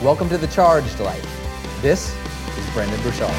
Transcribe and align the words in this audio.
Welcome 0.00 0.28
to 0.28 0.38
the 0.38 0.46
Charged 0.46 1.00
Life. 1.00 1.82
This 1.82 2.14
is 2.56 2.70
Brendon 2.72 3.02
Burchard. 3.02 3.34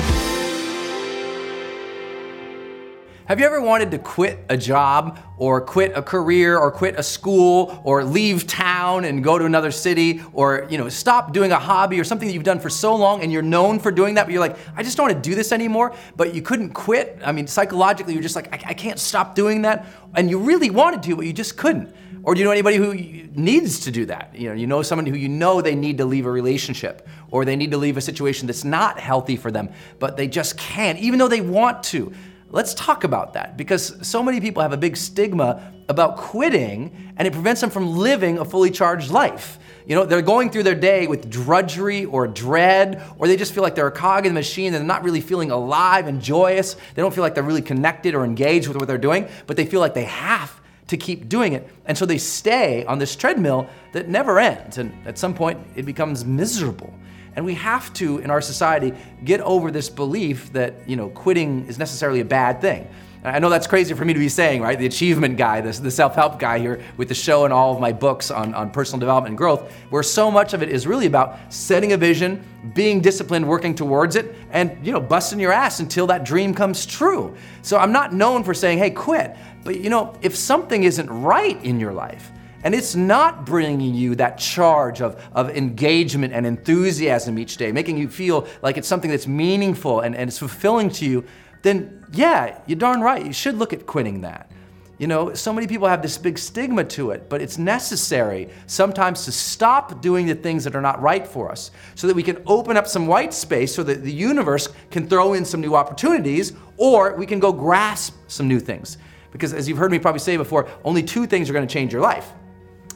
Have 3.28 3.40
you 3.40 3.46
ever 3.46 3.62
wanted 3.62 3.92
to 3.92 3.98
quit 3.98 4.44
a 4.50 4.58
job 4.58 5.20
or 5.38 5.62
quit 5.62 5.94
a 5.96 6.02
career 6.02 6.58
or 6.58 6.70
quit 6.70 7.00
a 7.00 7.04
school 7.04 7.82
or 7.86 8.04
leave 8.04 8.46
town 8.46 9.06
and 9.06 9.24
go 9.24 9.40
to 9.40 9.46
another 9.46 9.72
city 9.72 10.22
or 10.34 10.68
you 10.70 10.78
know 10.78 10.90
stop 10.90 11.32
doing 11.32 11.54
a 11.54 11.58
hobby 11.58 11.98
or 11.98 12.04
something 12.04 12.28
that 12.28 12.34
you've 12.34 12.44
done 12.44 12.60
for 12.60 12.70
so 12.70 12.94
long 12.94 13.24
and 13.24 13.32
you're 13.32 13.42
known 13.42 13.80
for 13.80 13.90
doing 13.90 14.16
that 14.16 14.26
but 14.26 14.34
you're 14.34 14.42
like 14.42 14.58
I 14.76 14.84
just 14.84 14.98
don't 14.98 15.10
want 15.10 15.24
to 15.24 15.30
do 15.30 15.36
this 15.36 15.54
anymore 15.54 15.96
but 16.18 16.36
you 16.36 16.42
couldn't 16.42 16.72
quit 16.72 17.22
I 17.24 17.32
mean 17.32 17.48
psychologically 17.48 18.16
you're 18.16 18.24
just 18.24 18.36
like 18.36 18.54
I, 18.54 18.72
I 18.72 18.74
can't 18.74 19.00
stop 19.00 19.34
doing 19.34 19.62
that 19.62 19.86
and 20.14 20.30
you 20.30 20.40
really 20.40 20.72
wanted 20.72 21.04
to 21.04 21.16
but 21.16 21.26
you 21.26 21.32
just 21.32 21.56
couldn't 21.56 21.96
or 22.30 22.36
do 22.36 22.42
you 22.42 22.46
know 22.46 22.52
anybody 22.52 22.78
who 22.78 22.94
needs 23.34 23.80
to 23.80 23.90
do 23.90 24.06
that? 24.06 24.36
You 24.36 24.50
know, 24.50 24.54
you 24.54 24.68
know 24.68 24.84
someone 24.84 25.08
who 25.08 25.16
you 25.16 25.28
know 25.28 25.64
they 25.64 25.74
need 25.74 25.98
to 25.98 26.06
leave 26.06 26.28
a 26.28 26.32
relationship 26.32 27.08
or 27.32 27.44
they 27.44 27.56
need 27.56 27.72
to 27.72 27.78
leave 27.78 27.98
a 27.98 28.02
situation 28.02 28.46
that's 28.46 28.64
not 28.64 29.00
healthy 29.00 29.36
for 29.36 29.50
them, 29.50 29.70
but 29.98 30.16
they 30.16 30.28
just 30.28 30.56
can't, 30.56 31.00
even 31.00 31.18
though 31.18 31.28
they 31.28 31.42
want 31.42 31.82
to. 31.86 32.14
Let's 32.52 32.76
talk 32.76 33.04
about 33.04 33.34
that 33.34 33.58
because 33.58 34.08
so 34.08 34.22
many 34.22 34.40
people 34.40 34.62
have 34.62 34.74
a 34.74 34.78
big 34.78 34.96
stigma 34.96 35.74
about 35.90 36.18
quitting 36.18 37.14
and 37.18 37.28
it 37.28 37.34
prevents 37.34 37.62
them 37.62 37.72
from 37.72 37.98
living 37.98 38.38
a 38.38 38.46
fully 38.46 38.70
charged 38.70 39.10
life. 39.10 39.58
You 39.88 39.96
know, 39.96 40.06
they're 40.06 40.22
going 40.22 40.52
through 40.52 40.64
their 40.64 40.76
day 40.76 41.08
with 41.08 41.32
drudgery 41.32 42.06
or 42.06 42.28
dread, 42.28 43.04
or 43.18 43.26
they 43.26 43.38
just 43.38 43.56
feel 43.56 43.64
like 43.64 43.74
they're 43.74 43.88
a 43.88 43.92
cog 43.92 44.28
in 44.28 44.36
the 44.36 44.40
machine 44.40 44.68
and 44.68 44.76
they're 44.76 44.84
not 44.84 45.04
really 45.04 45.22
feeling 45.22 45.50
alive 45.50 46.06
and 46.06 46.22
joyous. 46.22 46.76
They 46.94 47.02
don't 47.02 47.12
feel 47.12 47.24
like 47.24 47.34
they're 47.34 47.44
really 47.44 47.64
connected 47.64 48.14
or 48.14 48.24
engaged 48.24 48.68
with 48.68 48.78
what 48.78 48.88
they're 48.88 49.00
doing, 49.00 49.28
but 49.48 49.58
they 49.58 49.66
feel 49.66 49.80
like 49.80 49.96
they 49.96 50.04
have 50.04 50.59
to 50.90 50.98
keep 50.98 51.30
doing 51.30 51.54
it. 51.54 51.68
And 51.86 51.98
so 51.98 52.06
they 52.06 52.18
stay 52.18 52.84
on 52.86 53.00
this 53.00 53.16
treadmill 53.16 53.70
that 53.94 54.10
never 54.10 54.40
ends. 54.40 54.78
And 54.78 54.94
at 55.08 55.18
some 55.18 55.34
point, 55.34 55.60
it 55.76 55.86
becomes 55.86 56.26
miserable. 56.26 56.94
And 57.36 57.46
we 57.46 57.54
have 57.54 57.94
to, 57.94 58.18
in 58.18 58.30
our 58.30 58.42
society, 58.42 58.94
get 59.24 59.40
over 59.42 59.72
this 59.72 59.90
belief 59.90 60.52
that, 60.54 60.88
you 60.90 60.96
know, 60.96 61.10
quitting 61.10 61.66
is 61.68 61.80
necessarily 61.80 62.20
a 62.20 62.26
bad 62.26 62.60
thing. 62.60 62.88
I 63.22 63.40
know 63.40 63.50
that's 63.50 63.68
crazy 63.68 63.94
for 63.94 64.06
me 64.06 64.14
to 64.14 64.20
be 64.20 64.30
saying, 64.30 64.62
right? 64.62 64.80
The 64.80 64.86
achievement 64.86 65.38
guy, 65.38 65.60
the, 65.60 65.74
the 65.74 65.92
self 65.92 66.16
help 66.16 66.40
guy 66.40 66.58
here 66.58 66.82
with 66.96 67.10
the 67.10 67.14
show 67.14 67.44
and 67.44 67.54
all 67.54 67.74
of 67.74 67.82
my 67.82 67.92
books 67.92 68.32
on, 68.32 68.54
on 68.54 68.72
personal 68.72 68.98
development 68.98 69.32
and 69.32 69.38
growth, 69.38 69.70
where 69.90 70.04
so 70.04 70.32
much 70.32 70.54
of 70.54 70.64
it 70.64 70.70
is 70.70 70.88
really 70.88 71.06
about 71.06 71.38
setting 71.54 71.92
a 71.92 71.98
vision, 71.98 72.42
being 72.74 73.02
disciplined, 73.02 73.46
working 73.46 73.76
towards 73.76 74.16
it, 74.16 74.34
and, 74.52 74.86
you 74.86 74.94
know, 74.94 75.02
busting 75.02 75.38
your 75.38 75.52
ass 75.52 75.82
until 75.82 76.08
that 76.08 76.24
dream 76.24 76.54
comes 76.54 76.86
true. 76.86 77.36
So 77.62 77.78
I'm 77.78 77.92
not 77.92 78.14
known 78.14 78.46
for 78.46 78.54
saying, 78.54 78.78
hey, 78.78 78.90
quit. 78.90 79.36
But, 79.64 79.82
you 79.82 79.90
know, 79.90 80.16
if 80.22 80.36
something 80.36 80.84
isn't 80.84 81.10
right 81.10 81.62
in 81.64 81.80
your 81.80 81.94
life, 81.94 82.32
And 82.64 82.76
it's 82.76 82.96
not 82.96 83.46
bringing 83.46 83.94
you 83.94 84.16
that 84.16 84.38
charge 84.38 85.02
of, 85.02 85.22
of 85.34 85.50
engagement 85.50 86.34
and 86.34 86.46
enthusiasm 86.46 87.40
each 87.40 87.58
day, 87.58 87.72
making 87.72 87.98
you 87.98 88.10
feel 88.10 88.48
like 88.62 88.78
it's 88.78 88.88
something 88.88 89.10
that's 89.10 89.28
meaningful 89.28 90.02
and, 90.02 90.16
and 90.16 90.30
it's 90.30 90.38
fulfilling 90.38 90.90
to 90.92 91.06
you, 91.06 91.24
then 91.62 92.06
yeah, 92.12 92.60
you're 92.66 92.78
darn 92.78 93.02
right. 93.02 93.26
You 93.26 93.34
should 93.34 93.56
look 93.56 93.72
at 93.72 93.86
quitting 93.86 94.22
that. 94.22 94.52
You 94.98 95.08
know, 95.08 95.34
so 95.34 95.54
many 95.54 95.66
people 95.66 95.88
have 95.88 96.02
this 96.02 96.18
big 96.18 96.38
stigma 96.38 96.84
to 96.84 97.12
it, 97.12 97.30
but 97.30 97.42
it's 97.42 97.58
necessary 97.58 98.50
sometimes 98.68 99.24
to 99.24 99.32
stop 99.32 100.02
doing 100.02 100.26
the 100.26 100.36
things 100.36 100.66
that 100.66 100.76
are 100.76 100.82
not 100.82 101.02
right 101.02 101.26
for 101.26 101.50
us 101.50 101.72
so 101.96 102.06
that 102.08 102.16
we 102.18 102.24
can 102.24 102.44
open 102.46 102.76
up 102.76 102.86
some 102.86 103.08
white 103.08 103.34
space 103.34 103.74
so 103.74 103.82
that 103.84 104.04
the 104.04 104.12
universe 104.12 104.68
can 104.92 105.08
throw 105.08 105.36
in 105.36 105.46
some 105.46 105.62
new 105.62 105.74
opportunities 105.74 106.52
or 106.76 107.16
we 107.16 107.26
can 107.26 107.40
go 107.40 107.54
grasp 107.54 108.14
some 108.28 108.50
new 108.50 108.60
things. 108.60 108.98
Because 109.32 109.54
as 109.54 109.68
you've 109.68 109.78
heard 109.78 109.92
me 109.92 110.00
probably 110.00 110.20
say 110.20 110.38
before, 110.38 110.68
only 110.84 111.04
two 111.04 111.26
things 111.26 111.50
are 111.50 111.54
going 111.54 111.68
to 111.68 111.72
change 111.72 111.94
your 111.94 112.02
life. 112.02 112.34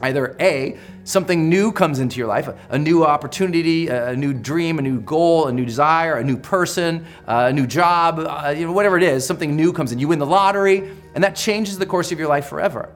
Either 0.01 0.35
A, 0.39 0.77
something 1.05 1.47
new 1.47 1.71
comes 1.71 1.99
into 1.99 2.17
your 2.17 2.27
life, 2.27 2.49
a, 2.69 2.77
new 2.77 3.05
opportunity, 3.05 3.87
a, 3.87 4.15
new 4.15 4.33
dream, 4.33 4.79
a 4.79 4.81
new 4.81 4.99
goal, 4.99 5.47
a 5.47 5.53
new 5.53 5.65
desire, 5.65 6.17
a 6.17 6.23
new 6.23 6.35
person, 6.35 7.05
uh, 7.25 7.47
a 7.49 7.53
new 7.53 7.65
job, 7.65 8.19
uh, 8.19 8.49
you 8.49 8.65
know, 8.65 8.73
whatever 8.73 8.97
it 8.97 9.03
is, 9.03 9.25
something 9.25 9.55
new 9.55 9.71
comes 9.71 9.93
in. 9.93 9.99
You 9.99 10.09
win 10.09 10.19
the 10.19 10.25
lottery, 10.25 10.91
and 11.15 11.23
that 11.23 11.35
changes 11.35 11.77
the 11.77 11.85
course 11.85 12.11
of 12.11 12.19
your 12.19 12.27
life 12.27 12.47
forever. 12.47 12.89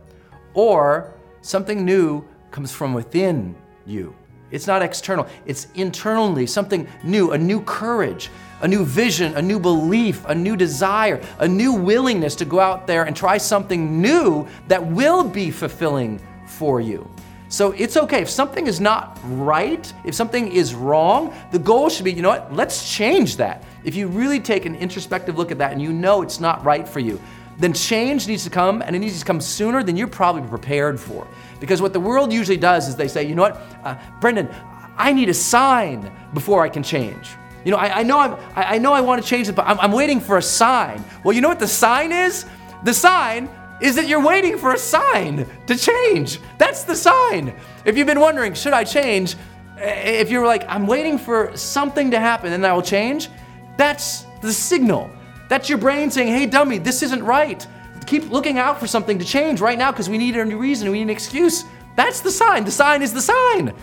Or 0.54 1.14
something 1.42 1.86
new 1.86 2.26
comes 2.52 2.74
from 2.74 2.94
within 2.94 3.56
you. 3.86 4.14
It's 4.52 4.68
not 4.68 4.82
external, 4.82 5.28
it's 5.46 5.68
internally 5.76 6.48
something 6.48 6.88
new, 7.04 7.32
a 7.32 7.38
new 7.38 7.62
courage, 7.62 8.30
a 8.62 8.68
new 8.68 8.86
vision, 8.86 9.36
a 9.36 9.42
new 9.42 9.60
belief, 9.60 10.26
a 10.26 10.34
new 10.34 10.56
desire, 10.56 11.22
a 11.40 11.48
new 11.48 11.74
willingness 11.74 12.36
to 12.36 12.46
go 12.46 12.60
out 12.60 12.88
there 12.88 13.04
and 13.04 13.16
try 13.16 13.38
something 13.38 14.02
new 14.02 14.48
that 14.68 14.86
will 14.86 15.24
be 15.24 15.52
fulfilling 15.52 16.20
for 16.46 16.82
you. 16.82 17.10
So 17.50 17.72
it's 17.72 17.96
okay. 17.96 18.22
If 18.22 18.30
something 18.30 18.68
is 18.68 18.82
not 18.82 19.20
right, 19.24 19.92
if 20.04 20.14
something 20.14 20.52
is 20.52 20.74
wrong, 20.74 21.34
the 21.52 21.60
goal 21.60 21.90
should 21.90 22.04
be 22.04 22.12
you 22.12 22.22
know 22.22 22.30
what? 22.30 22.54
Let's 22.54 22.94
change 22.94 23.38
that. 23.38 23.64
If 23.86 23.96
you 23.96 24.08
really 24.08 24.40
take 24.40 24.66
an 24.66 24.76
introspective 24.76 25.38
look 25.38 25.52
at 25.52 25.58
that 25.60 25.72
and 25.72 25.82
you 25.82 25.94
know 25.94 26.22
it's 26.22 26.40
not 26.40 26.64
right 26.66 26.88
for 26.88 27.00
you, 27.00 27.22
then 27.60 27.74
change 27.74 28.28
needs 28.28 28.44
to 28.44 28.50
come 28.50 28.82
and 28.82 28.96
it 28.96 29.00
needs 29.00 29.20
to 29.20 29.26
come 29.26 29.42
sooner 29.42 29.84
than 29.84 29.98
you're 29.98 30.08
probably 30.08 30.48
prepared 30.48 31.00
for. 31.00 31.28
Because 31.60 31.82
what 31.82 31.94
the 31.94 32.00
world 32.00 32.32
usually 32.32 32.58
does 32.58 32.88
is 32.88 32.96
they 32.96 33.08
say, 33.08 33.24
you 33.24 33.36
know 33.36 33.42
what, 33.44 33.62
uh, 33.84 33.98
Brendon, 34.22 34.48
I 34.96 35.14
need 35.14 35.30
a 35.30 35.34
sign 35.34 36.12
before 36.34 36.64
I 36.64 36.70
can 36.70 36.84
change. 36.84 37.30
You 37.66 37.72
know, 37.72 37.78
I, 37.78 38.00
I 38.00 38.04
know 38.04 38.20
I'm, 38.20 38.34
I, 38.56 38.76
I, 38.76 38.78
know 38.78 38.94
I 38.94 39.02
want 39.02 39.22
to 39.22 39.28
change 39.28 39.50
it, 39.50 39.56
but 39.56 39.66
I'm, 39.68 39.80
I'm 39.80 39.92
waiting 39.92 40.20
for 40.20 40.38
a 40.38 40.42
sign. 40.42 41.04
Well, 41.24 41.34
you 41.34 41.42
know 41.42 41.50
what 41.50 41.60
the 41.60 41.68
sign 41.68 42.12
is? 42.12 42.46
The 42.84 42.94
sign 42.94 43.50
is 43.82 43.96
that 43.96 44.08
you're 44.08 44.24
waiting 44.24 44.58
for 44.58 44.74
a 44.74 44.78
sign 44.78 45.48
to 45.66 45.76
change. 45.76 46.40
That's 46.58 46.84
the 46.84 46.96
sign. 46.96 47.54
If 47.86 47.98
you've 47.98 48.08
been 48.08 48.20
wondering, 48.20 48.54
should 48.54 48.74
I 48.74 48.84
change? 48.84 49.36
If 49.78 50.32
you're 50.32 50.46
like, 50.46 50.64
I'm 50.68 50.88
waiting 50.88 51.18
for 51.18 51.56
something 51.56 52.12
to 52.12 52.20
happen 52.20 52.54
and 52.54 52.66
I 52.66 52.74
will 52.74 52.82
change, 52.82 53.30
that's 53.78 54.26
the 54.42 54.54
signal. 54.54 55.12
That's 55.50 55.70
your 55.70 55.78
brain 55.78 56.12
saying, 56.12 56.28
hey, 56.28 56.46
dummy, 56.46 56.78
this 56.78 57.02
isn't 57.04 57.24
right. 57.24 57.66
Keep 58.06 58.30
looking 58.30 58.58
out 58.58 58.80
for 58.80 58.88
something 58.88 59.20
to 59.20 59.26
change 59.26 59.60
right 59.60 59.78
now 59.78 59.92
because 59.92 60.10
we 60.10 60.18
need 60.18 60.36
a 60.38 60.46
new 60.46 60.58
reason, 60.58 60.90
we 60.92 61.00
need 61.00 61.04
an 61.04 61.10
excuse. 61.10 61.64
That's 61.96 62.22
the 62.22 62.32
sign. 62.32 62.64
The 62.64 62.72
sign 62.72 63.02
is 63.02 63.14
the 63.14 63.22
sign. 63.22 63.74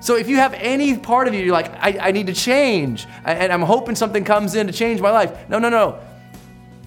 So 0.00 0.16
if 0.16 0.28
you 0.28 0.36
have 0.36 0.54
any 0.54 0.96
part 0.96 1.26
of 1.26 1.34
you, 1.34 1.40
you're 1.40 1.52
like, 1.52 1.72
I, 1.74 2.08
I 2.08 2.12
need 2.12 2.28
to 2.28 2.32
change, 2.32 3.06
and 3.24 3.52
I'm 3.52 3.62
hoping 3.62 3.96
something 3.96 4.24
comes 4.24 4.54
in 4.54 4.66
to 4.68 4.72
change 4.72 5.00
my 5.00 5.10
life. 5.10 5.48
No, 5.48 5.58
no, 5.58 5.68
no. 5.68 5.98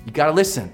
You 0.05 0.11
got 0.11 0.27
to 0.27 0.31
listen 0.31 0.73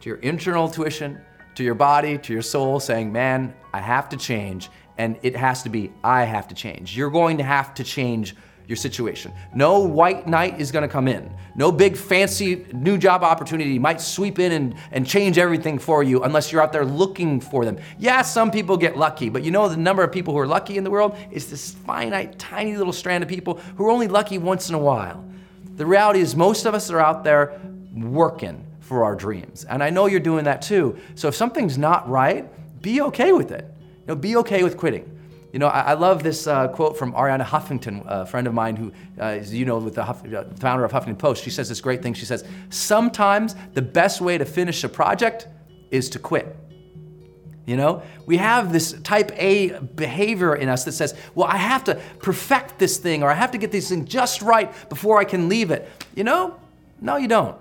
to 0.00 0.08
your 0.08 0.18
internal 0.18 0.66
intuition, 0.66 1.18
to 1.54 1.64
your 1.64 1.74
body, 1.74 2.18
to 2.18 2.32
your 2.32 2.42
soul, 2.42 2.78
saying, 2.78 3.10
Man, 3.10 3.54
I 3.72 3.80
have 3.80 4.08
to 4.10 4.16
change. 4.16 4.68
And 4.98 5.18
it 5.22 5.36
has 5.36 5.62
to 5.62 5.68
be, 5.68 5.92
I 6.04 6.24
have 6.24 6.48
to 6.48 6.54
change. 6.54 6.96
You're 6.96 7.10
going 7.10 7.38
to 7.38 7.44
have 7.44 7.74
to 7.74 7.84
change 7.84 8.34
your 8.68 8.76
situation. 8.76 9.32
No 9.54 9.80
white 9.80 10.26
knight 10.26 10.60
is 10.60 10.72
gonna 10.72 10.88
come 10.88 11.08
in. 11.08 11.32
No 11.54 11.70
big 11.70 11.96
fancy 11.96 12.66
new 12.72 12.98
job 12.98 13.22
opportunity 13.22 13.78
might 13.78 14.00
sweep 14.00 14.38
in 14.38 14.52
and, 14.52 14.74
and 14.92 15.06
change 15.06 15.38
everything 15.38 15.78
for 15.78 16.02
you 16.02 16.22
unless 16.22 16.50
you're 16.50 16.62
out 16.62 16.72
there 16.72 16.84
looking 16.84 17.40
for 17.40 17.64
them. 17.64 17.78
Yeah, 17.98 18.22
some 18.22 18.50
people 18.50 18.76
get 18.76 18.96
lucky, 18.96 19.28
but 19.28 19.42
you 19.44 19.50
know 19.50 19.68
the 19.68 19.76
number 19.76 20.02
of 20.02 20.12
people 20.12 20.34
who 20.34 20.40
are 20.40 20.46
lucky 20.46 20.76
in 20.76 20.84
the 20.84 20.90
world 20.90 21.16
is 21.30 21.48
this 21.48 21.72
finite, 21.72 22.38
tiny 22.38 22.76
little 22.76 22.92
strand 22.92 23.22
of 23.22 23.28
people 23.28 23.54
who 23.76 23.86
are 23.86 23.90
only 23.90 24.08
lucky 24.08 24.38
once 24.38 24.68
in 24.68 24.74
a 24.74 24.78
while. 24.78 25.24
The 25.76 25.86
reality 25.86 26.20
is, 26.20 26.34
most 26.34 26.64
of 26.64 26.74
us 26.74 26.90
are 26.90 27.00
out 27.00 27.22
there 27.22 27.60
working 27.94 28.64
for 28.80 29.04
our 29.04 29.14
dreams. 29.14 29.64
And 29.64 29.82
I 29.82 29.90
know 29.90 30.06
you're 30.06 30.20
doing 30.20 30.44
that 30.44 30.62
too. 30.62 30.98
So 31.14 31.28
if 31.28 31.34
something's 31.34 31.76
not 31.76 32.08
right, 32.08 32.48
be 32.82 33.02
okay 33.02 33.32
with 33.32 33.50
it. 33.50 33.64
You 34.00 34.06
know, 34.08 34.14
be 34.14 34.36
okay 34.36 34.62
with 34.62 34.76
quitting. 34.76 35.10
You 35.56 35.60
know, 35.60 35.68
I, 35.68 35.80
I 35.80 35.94
love 35.94 36.22
this 36.22 36.46
uh, 36.46 36.68
quote 36.68 36.98
from 36.98 37.14
Arianna 37.14 37.42
Huffington, 37.42 38.04
a 38.06 38.26
friend 38.26 38.46
of 38.46 38.52
mine 38.52 38.76
who 38.76 38.92
uh, 39.18 39.28
is, 39.28 39.54
you 39.54 39.64
know, 39.64 39.78
with 39.78 39.94
the 39.94 40.04
Huff, 40.04 40.22
uh, 40.22 40.44
founder 40.60 40.84
of 40.84 40.92
Huffington 40.92 41.16
Post. 41.16 41.42
She 41.42 41.48
says 41.48 41.66
this 41.66 41.80
great 41.80 42.02
thing. 42.02 42.12
She 42.12 42.26
says, 42.26 42.44
sometimes 42.68 43.56
the 43.72 43.80
best 43.80 44.20
way 44.20 44.36
to 44.36 44.44
finish 44.44 44.84
a 44.84 44.88
project 44.90 45.48
is 45.90 46.10
to 46.10 46.18
quit. 46.18 46.54
You 47.64 47.78
know, 47.78 48.02
we 48.26 48.36
have 48.36 48.70
this 48.70 49.00
type 49.02 49.32
A 49.36 49.78
behavior 49.78 50.56
in 50.56 50.68
us 50.68 50.84
that 50.84 50.92
says, 50.92 51.14
well, 51.34 51.48
I 51.48 51.56
have 51.56 51.84
to 51.84 51.94
perfect 52.18 52.78
this 52.78 52.98
thing 52.98 53.22
or 53.22 53.30
I 53.30 53.34
have 53.34 53.52
to 53.52 53.58
get 53.58 53.72
this 53.72 53.88
thing 53.88 54.04
just 54.04 54.42
right 54.42 54.70
before 54.90 55.18
I 55.18 55.24
can 55.24 55.48
leave 55.48 55.70
it. 55.70 55.88
You 56.14 56.24
know, 56.24 56.60
no, 57.00 57.16
you 57.16 57.28
don't. 57.28 57.56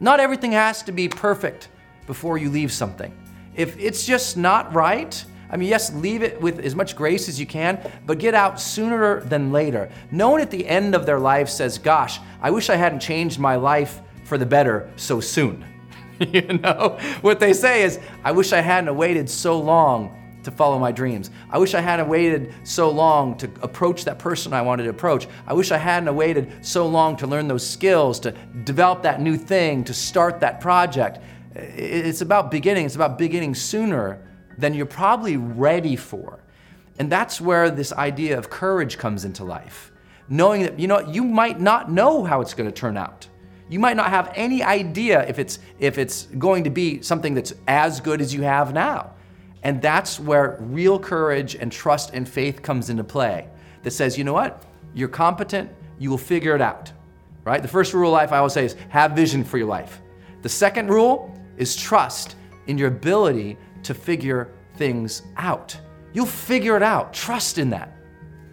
Not 0.00 0.20
everything 0.20 0.52
has 0.52 0.82
to 0.82 0.92
be 0.92 1.08
perfect 1.08 1.70
before 2.06 2.36
you 2.36 2.50
leave 2.50 2.72
something. 2.72 3.10
If 3.54 3.78
it's 3.78 4.04
just 4.04 4.36
not 4.36 4.74
right, 4.74 5.24
I 5.50 5.56
mean, 5.56 5.68
yes, 5.68 5.92
leave 5.94 6.22
it 6.22 6.40
with 6.40 6.60
as 6.60 6.74
much 6.74 6.94
grace 6.94 7.28
as 7.28 7.40
you 7.40 7.46
can, 7.46 7.80
but 8.06 8.18
get 8.18 8.34
out 8.34 8.60
sooner 8.60 9.20
than 9.20 9.50
later. 9.50 9.90
No 10.10 10.30
one 10.30 10.40
at 10.40 10.50
the 10.50 10.66
end 10.66 10.94
of 10.94 11.06
their 11.06 11.18
life 11.18 11.48
says, 11.48 11.78
Gosh, 11.78 12.20
I 12.42 12.50
wish 12.50 12.68
I 12.68 12.76
hadn't 12.76 13.00
changed 13.00 13.38
my 13.38 13.56
life 13.56 14.00
for 14.24 14.36
the 14.36 14.46
better 14.46 14.90
so 14.96 15.20
soon. 15.20 15.64
you 16.18 16.42
know, 16.42 16.98
what 17.22 17.40
they 17.40 17.52
say 17.52 17.82
is, 17.82 17.98
I 18.24 18.32
wish 18.32 18.52
I 18.52 18.60
hadn't 18.60 18.94
waited 18.94 19.30
so 19.30 19.58
long 19.58 20.14
to 20.42 20.50
follow 20.50 20.78
my 20.78 20.92
dreams. 20.92 21.30
I 21.50 21.58
wish 21.58 21.74
I 21.74 21.80
hadn't 21.80 22.08
waited 22.08 22.54
so 22.62 22.90
long 22.90 23.36
to 23.38 23.50
approach 23.62 24.04
that 24.04 24.18
person 24.18 24.52
I 24.52 24.62
wanted 24.62 24.84
to 24.84 24.90
approach. 24.90 25.28
I 25.46 25.52
wish 25.52 25.70
I 25.72 25.78
hadn't 25.78 26.14
waited 26.14 26.64
so 26.64 26.86
long 26.86 27.16
to 27.16 27.26
learn 27.26 27.48
those 27.48 27.68
skills, 27.68 28.20
to 28.20 28.32
develop 28.64 29.02
that 29.02 29.20
new 29.20 29.36
thing, 29.36 29.84
to 29.84 29.94
start 29.94 30.40
that 30.40 30.60
project. 30.60 31.18
It's 31.54 32.20
about 32.20 32.50
beginning. 32.50 32.86
It's 32.86 32.94
about 32.94 33.18
beginning 33.18 33.54
sooner 33.54 34.27
than 34.58 34.74
you're 34.74 34.86
probably 34.86 35.36
ready 35.36 35.96
for. 35.96 36.40
And 36.98 37.10
that's 37.10 37.40
where 37.40 37.70
this 37.70 37.92
idea 37.92 38.36
of 38.36 38.50
courage 38.50 38.98
comes 38.98 39.24
into 39.24 39.44
life. 39.44 39.92
Knowing 40.28 40.62
that, 40.62 40.78
you 40.78 40.88
know, 40.88 41.00
you 41.00 41.24
might 41.24 41.60
not 41.60 41.90
know 41.90 42.24
how 42.24 42.40
it's 42.40 42.52
going 42.52 42.68
to 42.68 42.74
turn 42.74 42.96
out. 42.96 43.26
You 43.70 43.78
might 43.78 43.96
not 43.96 44.10
have 44.10 44.32
any 44.34 44.62
idea 44.62 45.26
if 45.28 45.38
it's 45.38 45.58
if 45.78 45.98
it's 45.98 46.24
going 46.38 46.64
to 46.64 46.70
be 46.70 47.02
something 47.02 47.34
that's 47.34 47.52
as 47.66 48.00
good 48.00 48.20
as 48.20 48.34
you 48.34 48.42
have 48.42 48.72
now. 48.74 49.14
And 49.62 49.80
that's 49.80 50.18
where 50.18 50.56
real 50.60 50.98
courage 50.98 51.54
and 51.54 51.70
trust 51.70 52.10
and 52.14 52.28
faith 52.28 52.62
comes 52.62 52.90
into 52.90 53.04
play. 53.04 53.48
That 53.82 53.90
says, 53.92 54.18
you 54.18 54.24
know 54.24 54.32
what? 54.32 54.64
You're 54.94 55.08
competent, 55.08 55.70
you 55.98 56.10
will 56.10 56.18
figure 56.18 56.54
it 56.54 56.62
out. 56.62 56.92
Right? 57.44 57.62
The 57.62 57.68
first 57.68 57.94
rule 57.94 58.10
of 58.10 58.12
life 58.12 58.32
I 58.32 58.38
always 58.38 58.52
say 58.52 58.64
is 58.64 58.76
have 58.88 59.12
vision 59.12 59.44
for 59.44 59.58
your 59.58 59.68
life. 59.68 60.00
The 60.42 60.48
second 60.48 60.88
rule 60.88 61.34
is 61.56 61.76
trust 61.76 62.36
in 62.66 62.78
your 62.78 62.88
ability 62.88 63.56
to 63.88 63.94
figure 63.94 64.50
things 64.76 65.22
out. 65.38 65.74
You'll 66.12 66.26
figure 66.26 66.76
it 66.76 66.82
out. 66.82 67.14
Trust 67.14 67.56
in 67.56 67.70
that. 67.70 67.90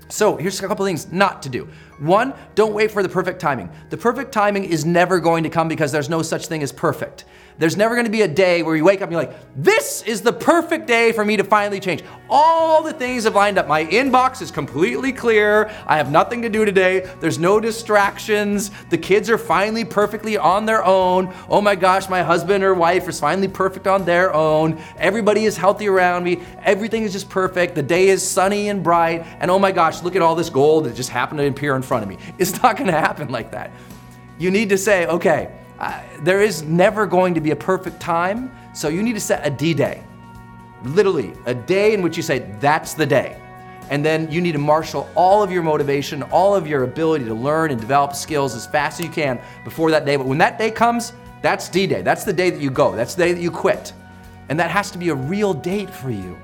So 0.08 0.38
here's 0.38 0.58
a 0.62 0.66
couple 0.66 0.86
things 0.86 1.12
not 1.12 1.44
to 1.44 1.50
do. 1.50 1.68
One, 2.00 2.34
don't 2.56 2.74
wait 2.74 2.92
for 2.92 3.04
the 3.04 3.10
perfect 3.10 3.40
timing. 3.40 3.70
The 3.90 3.98
perfect 3.98 4.32
timing 4.32 4.66
is 4.66 4.86
never 4.86 5.20
going 5.20 5.44
to 5.44 5.50
come 5.50 5.68
because 5.68 5.92
there's 5.92 6.10
no 6.10 6.22
such 6.22 6.48
thing 6.48 6.62
as 6.62 6.72
perfect. 6.72 7.26
There's 7.58 7.78
never 7.78 7.96
gonna 7.96 8.10
be 8.10 8.24
a 8.24 8.28
day 8.28 8.64
where 8.64 8.76
you 8.76 8.84
wake 8.84 9.02
up 9.02 9.04
and 9.04 9.14
you're 9.14 9.22
like, 9.22 9.38
this 9.56 10.04
is 10.04 10.22
the 10.22 10.34
perfect 10.34 10.88
day 10.88 11.14
for 11.14 11.24
me 11.24 11.38
to 11.38 11.44
finally 11.44 11.80
change. 11.80 12.04
All 12.30 12.84
the 12.84 12.92
things 12.92 13.24
have 13.24 13.36
lined 13.36 13.58
up. 13.58 13.68
My 13.68 13.86
inbox 13.86 14.42
is 14.42 14.52
completely 14.52 15.14
clear. 15.14 15.72
I 15.88 15.96
have 15.96 16.12
nothing 16.12 16.42
to 16.42 16.50
do 16.50 16.66
today. 16.66 17.10
There's 17.22 17.40
no 17.40 17.62
distractions. 17.62 18.72
The 18.90 18.98
kids 18.98 19.30
are 19.30 19.38
finally 19.38 19.86
perfectly 19.86 20.38
on 20.38 20.66
their 20.66 20.84
own. 20.84 21.34
Oh 21.48 21.62
my 21.62 21.76
gosh, 21.76 22.10
my 22.10 22.24
husband 22.24 22.62
or 22.62 22.74
wife 22.74 23.08
is 23.08 23.22
finally 23.22 23.48
perfect 23.48 23.88
on 23.88 24.04
their 24.04 24.34
own. 24.34 24.82
Everybody 24.98 25.46
is 25.46 25.56
healthy 25.56 25.88
around 25.88 26.26
me. 26.26 26.42
Everything 26.64 27.04
is 27.04 27.14
just 27.14 27.30
perfect. 27.30 27.76
The 27.76 27.84
day 27.84 28.10
is 28.10 28.22
sunny 28.22 28.68
and 28.68 28.84
bright. 28.84 29.26
And 29.40 29.50
oh 29.50 29.60
my 29.60 29.72
gosh, 29.72 30.04
look 30.04 30.18
at 30.18 30.22
all 30.22 30.36
this 30.36 30.50
gold 30.50 30.86
that 30.86 30.96
just 30.96 31.10
happened 31.10 31.38
to 31.38 31.48
appear 31.48 31.76
in 31.78 31.84
front 31.86 32.04
of 32.04 32.10
me. 32.10 32.18
It's 32.38 32.62
not 32.62 32.76
gonna 32.78 32.92
happen 32.92 33.30
like 33.30 33.52
that. 33.52 33.72
You 34.38 34.52
need 34.52 34.70
to 34.70 34.78
say, 34.78 35.06
okay, 35.06 35.50
there 36.22 36.42
is 36.42 36.64
never 36.64 37.06
going 37.06 37.34
to 37.36 37.42
be 37.42 37.52
a 37.52 37.56
perfect 37.56 38.00
time, 38.00 38.52
so 38.74 38.90
you 38.90 39.04
need 39.04 39.14
to 39.14 39.20
set 39.22 39.46
a 39.46 39.50
D 39.50 39.74
day. 39.74 40.04
Literally, 40.84 41.34
a 41.46 41.54
day 41.54 41.94
in 41.94 42.02
which 42.02 42.18
you 42.18 42.24
say, 42.24 42.40
that's 42.60 42.94
the 42.94 43.06
day. 43.06 43.42
And 43.90 44.04
then 44.04 44.32
you 44.32 44.42
need 44.42 44.54
to 44.54 44.58
marshal 44.58 45.08
all 45.16 45.44
of 45.44 45.52
your 45.52 45.64
motivation, 45.64 46.24
all 46.24 46.56
of 46.56 46.68
your 46.68 46.84
ability 46.84 47.26
to 47.26 47.34
learn 47.34 47.72
and 47.72 47.80
develop 47.80 48.14
skills 48.14 48.56
as 48.56 48.66
fast 48.66 49.00
as 49.00 49.06
you 49.06 49.12
can 49.12 49.40
before 49.64 49.92
that 49.92 50.06
day. 50.06 50.16
But 50.16 50.26
when 50.26 50.40
that 50.40 50.58
day 50.58 50.72
comes, 50.72 51.14
that's 51.42 51.70
D 51.70 51.86
Day. 51.86 52.02
That's 52.02 52.24
the 52.24 52.34
day 52.34 52.50
that 52.50 52.60
you 52.60 52.72
go. 52.72 52.96
That's 52.96 53.14
the 53.14 53.26
day 53.26 53.34
that 53.34 53.42
you 53.42 53.52
quit. 53.52 53.94
And 54.50 54.60
that 54.60 54.72
has 54.72 54.92
to 54.92 54.98
be 54.98 55.10
a 55.10 55.16
real 55.16 55.54
date 55.54 55.90
for 55.90 56.10
you. 56.10 56.38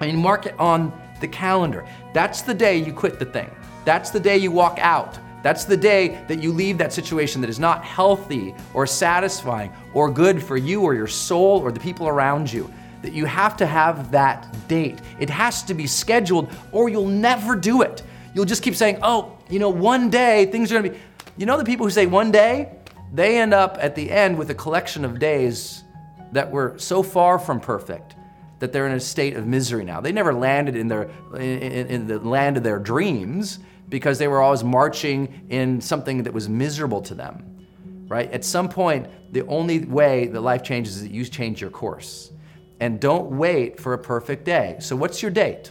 I 0.00 0.06
mean, 0.06 0.16
mark 0.16 0.46
it 0.46 0.54
on 0.58 0.92
the 1.20 1.28
calendar. 1.28 1.84
That's 2.14 2.42
the 2.42 2.54
day 2.54 2.78
you 2.78 2.92
quit 2.94 3.18
the 3.18 3.26
thing. 3.26 3.50
That's 3.90 4.10
the 4.10 4.20
day 4.20 4.36
you 4.36 4.52
walk 4.52 4.78
out. 4.78 5.18
That's 5.42 5.64
the 5.64 5.76
day 5.76 6.22
that 6.28 6.40
you 6.40 6.52
leave 6.52 6.78
that 6.78 6.92
situation 6.92 7.40
that 7.40 7.50
is 7.50 7.58
not 7.58 7.84
healthy 7.84 8.54
or 8.72 8.86
satisfying 8.86 9.72
or 9.94 10.08
good 10.08 10.40
for 10.40 10.56
you 10.56 10.82
or 10.82 10.94
your 10.94 11.08
soul 11.08 11.58
or 11.58 11.72
the 11.72 11.80
people 11.80 12.06
around 12.06 12.52
you. 12.52 12.72
That 13.02 13.14
you 13.14 13.24
have 13.24 13.56
to 13.56 13.66
have 13.66 14.12
that 14.12 14.46
date. 14.68 15.00
It 15.18 15.28
has 15.28 15.64
to 15.64 15.74
be 15.74 15.88
scheduled 15.88 16.52
or 16.70 16.88
you'll 16.88 17.08
never 17.08 17.56
do 17.56 17.82
it. 17.82 18.04
You'll 18.32 18.44
just 18.44 18.62
keep 18.62 18.76
saying, 18.76 19.00
oh, 19.02 19.36
you 19.48 19.58
know, 19.58 19.70
one 19.70 20.08
day 20.08 20.46
things 20.46 20.70
are 20.70 20.76
gonna 20.76 20.90
be. 20.90 20.98
You 21.36 21.46
know, 21.46 21.58
the 21.58 21.64
people 21.64 21.84
who 21.84 21.90
say 21.90 22.06
one 22.06 22.30
day, 22.30 22.72
they 23.12 23.40
end 23.40 23.52
up 23.52 23.76
at 23.80 23.96
the 23.96 24.08
end 24.08 24.38
with 24.38 24.50
a 24.50 24.54
collection 24.54 25.04
of 25.04 25.18
days 25.18 25.82
that 26.30 26.48
were 26.48 26.78
so 26.78 27.02
far 27.02 27.40
from 27.40 27.58
perfect 27.58 28.14
that 28.60 28.72
they're 28.72 28.86
in 28.86 28.92
a 28.92 29.00
state 29.00 29.34
of 29.34 29.48
misery 29.48 29.84
now. 29.84 30.00
They 30.00 30.12
never 30.12 30.32
landed 30.32 30.76
in, 30.76 30.86
their, 30.86 31.10
in, 31.34 31.88
in 31.88 32.06
the 32.06 32.20
land 32.20 32.56
of 32.56 32.62
their 32.62 32.78
dreams 32.78 33.58
because 33.90 34.18
they 34.18 34.28
were 34.28 34.40
always 34.40 34.64
marching 34.64 35.46
in 35.50 35.80
something 35.80 36.22
that 36.22 36.32
was 36.32 36.48
miserable 36.48 37.02
to 37.02 37.14
them, 37.14 37.66
right? 38.08 38.32
At 38.32 38.44
some 38.44 38.68
point, 38.68 39.08
the 39.32 39.46
only 39.46 39.84
way 39.84 40.28
that 40.28 40.40
life 40.40 40.62
changes 40.62 40.96
is 40.96 41.02
that 41.02 41.10
you 41.10 41.24
change 41.26 41.60
your 41.60 41.70
course. 41.70 42.30
And 42.78 42.98
don't 42.98 43.36
wait 43.36 43.78
for 43.78 43.92
a 43.92 43.98
perfect 43.98 44.44
day. 44.44 44.76
So, 44.80 44.96
what's 44.96 45.20
your 45.20 45.30
date? 45.30 45.70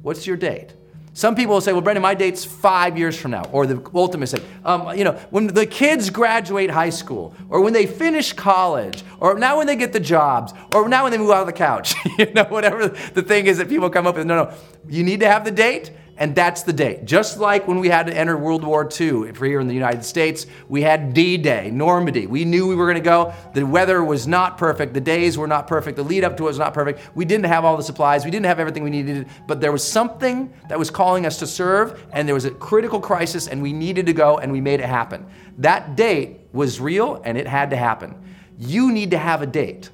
What's 0.00 0.26
your 0.26 0.36
date? 0.36 0.72
Some 1.18 1.34
people 1.34 1.54
will 1.54 1.60
say, 1.60 1.72
well, 1.72 1.82
Brendon, 1.82 2.00
my 2.00 2.14
date's 2.14 2.44
five 2.44 2.96
years 2.96 3.18
from 3.18 3.32
now. 3.32 3.42
Or 3.50 3.66
the 3.66 3.82
ultimate 3.92 4.28
say, 4.28 4.40
um, 4.64 4.96
you 4.96 5.02
know, 5.02 5.14
when 5.30 5.48
the 5.48 5.66
kids 5.66 6.10
graduate 6.10 6.70
high 6.70 6.90
school, 6.90 7.34
or 7.48 7.60
when 7.60 7.72
they 7.72 7.86
finish 7.86 8.32
college, 8.32 9.02
or 9.18 9.36
now 9.36 9.58
when 9.58 9.66
they 9.66 9.74
get 9.74 9.92
the 9.92 9.98
jobs, 9.98 10.54
or 10.72 10.88
now 10.88 11.02
when 11.02 11.10
they 11.10 11.18
move 11.18 11.32
out 11.32 11.40
of 11.40 11.46
the 11.48 11.52
couch. 11.52 11.96
you 12.18 12.32
know, 12.34 12.44
whatever 12.44 12.86
the 12.86 13.22
thing 13.22 13.46
is 13.46 13.58
that 13.58 13.68
people 13.68 13.90
come 13.90 14.06
up 14.06 14.14
with. 14.14 14.28
No, 14.28 14.44
no. 14.44 14.54
You 14.88 15.02
need 15.02 15.18
to 15.18 15.26
have 15.26 15.44
the 15.44 15.50
date 15.50 15.90
and 16.18 16.34
that's 16.34 16.64
the 16.64 16.72
date. 16.72 17.04
Just 17.04 17.38
like 17.38 17.68
when 17.68 17.78
we 17.78 17.88
had 17.88 18.06
to 18.06 18.16
enter 18.16 18.36
World 18.36 18.64
War 18.64 18.82
II 18.84 19.32
for 19.32 19.46
here 19.46 19.60
in 19.60 19.68
the 19.68 19.74
United 19.74 20.04
States, 20.04 20.46
we 20.68 20.82
had 20.82 21.14
D-Day, 21.14 21.70
Normandy. 21.70 22.26
We 22.26 22.44
knew 22.44 22.66
we 22.66 22.74
were 22.74 22.86
going 22.86 22.96
to 22.96 23.00
go. 23.00 23.32
The 23.54 23.64
weather 23.64 24.02
was 24.02 24.26
not 24.26 24.58
perfect. 24.58 24.94
The 24.94 25.00
days 25.00 25.38
were 25.38 25.46
not 25.46 25.68
perfect. 25.68 25.96
The 25.96 26.02
lead 26.02 26.24
up 26.24 26.36
to 26.38 26.42
it 26.42 26.46
was 26.46 26.58
not 26.58 26.74
perfect. 26.74 27.14
We 27.14 27.24
didn't 27.24 27.46
have 27.46 27.64
all 27.64 27.76
the 27.76 27.84
supplies. 27.84 28.24
We 28.24 28.32
didn't 28.32 28.46
have 28.46 28.58
everything 28.58 28.82
we 28.82 28.90
needed. 28.90 29.28
But 29.46 29.60
there 29.60 29.70
was 29.70 29.84
something 29.84 30.52
that 30.68 30.78
was 30.78 30.90
calling 30.90 31.24
us 31.24 31.38
to 31.38 31.46
serve, 31.46 32.04
and 32.12 32.26
there 32.26 32.34
was 32.34 32.44
a 32.44 32.50
critical 32.50 33.00
crisis, 33.00 33.46
and 33.46 33.62
we 33.62 33.72
needed 33.72 34.06
to 34.06 34.12
go, 34.12 34.38
and 34.38 34.50
we 34.50 34.60
made 34.60 34.80
it 34.80 34.86
happen. 34.86 35.24
That 35.58 35.94
date 35.94 36.40
was 36.52 36.80
real, 36.80 37.22
and 37.24 37.38
it 37.38 37.46
had 37.46 37.70
to 37.70 37.76
happen. 37.76 38.16
You 38.58 38.90
need 38.90 39.12
to 39.12 39.18
have 39.18 39.40
a 39.40 39.46
date. 39.46 39.90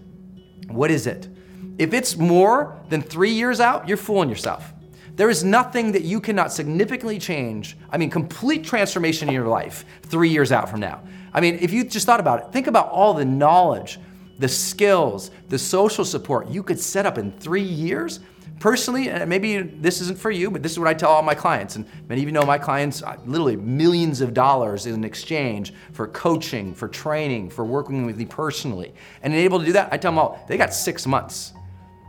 What 0.69 0.90
is 0.90 1.07
it? 1.07 1.28
If 1.76 1.93
it's 1.93 2.16
more 2.16 2.81
than 2.88 3.02
three 3.02 3.33
years 3.33 3.61
out, 3.61 3.88
you're 3.88 3.99
fooling 3.99 4.31
yourself. 4.31 4.73
There 5.16 5.30
is 5.30 5.44
nothing 5.44 5.92
that 5.92 6.02
you 6.02 6.21
cannot 6.21 6.52
significantly 6.52 7.18
change. 7.18 7.76
I 7.90 7.99
mean, 7.99 8.11
complete 8.11 8.64
transformation 8.64 9.28
in 9.28 9.35
your 9.35 9.47
life 9.47 9.85
three 10.02 10.28
years 10.28 10.50
out 10.50 10.68
from 10.68 10.80
now. 10.80 11.02
I 11.33 11.40
mean, 11.40 11.59
if 11.61 11.73
you 11.73 11.85
just 11.85 12.04
thought 12.04 12.21
about 12.21 12.40
it, 12.40 12.52
think 12.52 12.66
about 12.66 12.88
all 12.90 13.14
the 13.14 13.25
knowledge, 13.25 14.00
the 14.38 14.49
skills, 14.49 15.30
the 15.49 15.59
social 15.59 16.04
support 16.04 16.49
you 16.49 16.64
could 16.64 16.80
set 16.80 17.06
up 17.06 17.18
in 17.18 17.30
three 17.33 17.62
years. 17.62 18.21
Personally, 18.61 19.09
and 19.09 19.28
maybe 19.28 19.59
this 19.59 20.00
isn't 20.00 20.18
for 20.18 20.30
you, 20.30 20.50
but 20.50 20.62
this 20.62 20.73
is 20.73 20.78
what 20.78 20.88
I 20.88 20.94
tell 20.94 21.11
all 21.11 21.23
my 21.23 21.35
clients. 21.35 21.76
And 21.76 21.87
many 22.09 22.23
of 22.23 22.28
you 22.28 22.33
know 22.33 22.44
my 22.44 22.56
clients, 22.56 23.02
uh, 23.02 23.16
literally 23.26 23.56
millions 23.56 24.21
of 24.21 24.33
dollars 24.33 24.87
in 24.87 25.04
exchange 25.04 25.75
for 25.92 26.06
coaching, 26.09 26.73
for 26.73 26.88
training, 26.88 27.50
for 27.50 27.64
working 27.64 28.06
with 28.06 28.16
me 28.16 28.25
personally. 28.25 28.94
And 29.23 29.35
able 29.35 29.59
to 29.59 29.66
do 29.66 29.73
that, 29.73 29.92
I 29.92 29.97
tell 29.97 30.12
them 30.12 30.18
all, 30.18 30.44
they 30.49 30.56
got 30.56 30.73
six 30.73 31.06
months. 31.06 31.52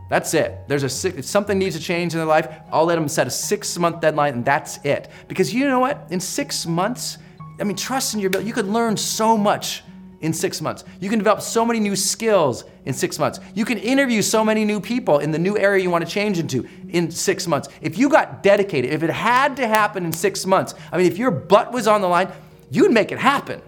That's 0.10 0.34
it. 0.34 0.68
There's 0.68 0.84
a 0.84 0.90
six, 0.90 1.18
if 1.18 1.26
something 1.26 1.58
needs 1.58 1.76
to 1.76 1.82
change 1.82 2.14
in 2.14 2.20
their 2.20 2.28
life, 2.28 2.48
I'll 2.72 2.86
let 2.86 2.96
them 2.96 3.08
set 3.08 3.26
a 3.26 3.32
six 3.32 3.78
month 3.78 4.02
deadline 4.02 4.34
and 4.34 4.46
that's 4.46 4.78
it. 4.84 5.10
Because 5.28 5.54
you 5.54 5.68
know 5.68 5.80
what? 5.80 6.08
In 6.12 6.20
six 6.20 6.66
months, 6.66 7.18
I 7.60 7.64
mean, 7.64 7.76
trust 7.76 8.14
in 8.14 8.20
your 8.20 8.28
ability. 8.28 8.48
You 8.48 8.54
could 8.54 8.68
learn 8.68 8.98
so 8.98 9.38
much 9.38 9.84
in 10.22 10.34
six 10.34 10.62
months. 10.62 10.84
You 11.00 11.10
can 11.10 11.20
develop 11.20 11.42
so 11.42 11.66
many 11.66 11.80
new 11.80 11.96
skills 11.96 12.66
in 12.86 12.94
six 12.94 13.18
months. 13.20 13.40
You 13.54 13.66
can 13.66 13.78
interview 13.78 14.22
so 14.22 14.44
many 14.44 14.66
new 14.66 14.80
people 14.80 15.20
in 15.20 15.32
the 15.32 15.40
new 15.40 15.58
area 15.58 15.84
you 15.84 15.90
want 15.90 16.06
to 16.06 16.12
change 16.12 16.40
into 16.40 16.68
in 16.90 17.12
six 17.12 17.48
months. 17.48 17.70
If 17.82 17.98
you 17.98 18.10
got 18.10 18.44
dedicated, 18.44 18.92
if 18.92 19.04
it 19.04 19.10
had 19.10 19.56
to 19.58 19.68
happen 19.68 20.06
in 20.06 20.12
six 20.12 20.46
months, 20.46 20.76
I 20.92 20.98
mean, 20.98 21.08
if 21.08 21.18
your 21.18 21.32
butt 21.32 21.72
was 21.72 21.88
on 21.88 22.02
the 22.02 22.08
line, 22.08 22.32
you'd 22.70 22.92
make 22.92 23.12
it 23.12 23.20
happen. 23.20 23.62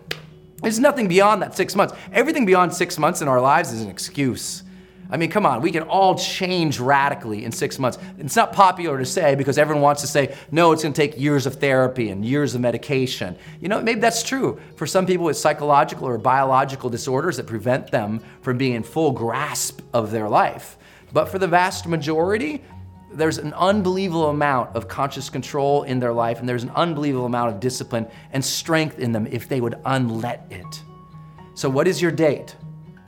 There's 0.62 0.80
nothing 0.80 1.08
beyond 1.08 1.42
that 1.42 1.56
six 1.56 1.76
months. 1.76 1.94
Everything 2.12 2.46
beyond 2.46 2.74
six 2.74 2.98
months 2.98 3.22
in 3.22 3.28
our 3.28 3.40
lives 3.42 3.72
is 3.72 3.82
an 3.82 3.90
excuse. 3.90 4.64
I 5.10 5.18
mean, 5.18 5.30
come 5.30 5.46
on, 5.46 5.62
we 5.62 5.72
can 5.72 5.84
all 5.84 6.16
change 6.16 6.80
radically 6.80 7.46
in 7.46 7.52
six 7.52 7.80
months. 7.80 7.98
It's 8.18 8.36
not 8.36 8.54
popular 8.54 8.98
to 8.98 9.06
say 9.06 9.36
because 9.36 9.58
everyone 9.58 9.82
wants 9.82 10.02
to 10.02 10.08
say, 10.08 10.36
no, 10.52 10.72
it's 10.72 10.84
gonna 10.84 10.94
take 10.94 11.20
years 11.20 11.46
of 11.46 11.56
therapy 11.56 12.10
and 12.10 12.26
years 12.26 12.56
of 12.56 12.62
medication. 12.62 13.38
You 13.62 13.70
know, 13.70 13.82
maybe 13.82 14.00
that's 14.00 14.24
true 14.24 14.60
for 14.76 14.86
some 14.86 15.06
people 15.06 15.26
with 15.26 15.38
psychological 15.38 16.08
or 16.08 16.18
biological 16.18 16.90
disorders 16.90 17.38
that 17.38 17.48
prevent 17.48 17.92
them 17.92 18.22
from 18.42 18.58
being 18.58 18.74
in 18.74 18.84
full 18.84 19.12
grasp 19.12 19.82
of 19.94 20.12
their 20.12 20.28
life. 20.28 20.78
But 21.14 21.30
for 21.30 21.40
the 21.40 21.48
vast 21.48 21.88
majority, 21.88 22.62
there's 23.14 23.38
an 23.38 23.54
unbelievable 23.54 24.30
amount 24.30 24.76
of 24.76 24.88
conscious 24.88 25.30
control 25.30 25.84
in 25.84 26.00
their 26.00 26.14
life, 26.14 26.40
and 26.40 26.48
there's 26.48 26.64
an 26.64 26.72
unbelievable 26.76 27.26
amount 27.26 27.54
of 27.54 27.60
discipline 27.60 28.08
and 28.34 28.44
strength 28.44 29.00
in 29.00 29.12
them 29.12 29.28
if 29.28 29.48
they 29.48 29.62
would 29.62 29.80
unlet 29.86 30.46
it. 30.52 30.84
So, 31.54 31.70
what 31.70 31.88
is 31.88 32.02
your 32.02 32.12
date? 32.12 32.56